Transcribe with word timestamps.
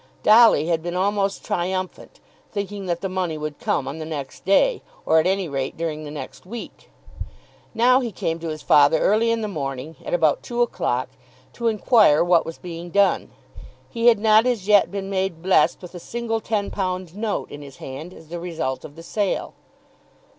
Dolly 0.23 0.65
had 0.65 0.81
been 0.81 0.95
almost 0.95 1.45
triumphant, 1.45 2.19
thinking 2.51 2.87
that 2.87 3.01
the 3.01 3.07
money 3.07 3.37
would 3.37 3.59
come 3.59 3.87
on 3.87 3.99
the 3.99 4.03
next 4.05 4.43
day, 4.45 4.81
or 5.05 5.19
at 5.19 5.27
any 5.27 5.47
rate 5.47 5.77
during 5.77 6.05
the 6.05 6.09
next 6.09 6.43
week. 6.43 6.89
Now 7.75 7.99
he 7.99 8.11
came 8.11 8.39
to 8.39 8.47
his 8.49 8.63
father 8.63 8.97
early 8.97 9.29
in 9.29 9.41
the 9.41 9.47
morning, 9.47 9.95
at 10.03 10.15
about 10.15 10.41
two 10.41 10.63
o'clock, 10.63 11.09
to 11.53 11.67
enquire 11.67 12.23
what 12.23 12.47
was 12.47 12.57
being 12.57 12.89
done. 12.89 13.29
He 13.91 14.07
had 14.07 14.17
not 14.17 14.47
as 14.47 14.67
yet 14.67 14.89
been 14.89 15.11
made 15.11 15.43
blessed 15.43 15.83
with 15.83 15.93
a 15.93 15.99
single 15.99 16.41
ten 16.41 16.71
pound 16.71 17.15
note 17.15 17.51
in 17.51 17.61
his 17.61 17.77
hand, 17.77 18.11
as 18.11 18.29
the 18.29 18.39
result 18.39 18.83
of 18.83 18.95
the 18.95 19.03
sale. 19.03 19.53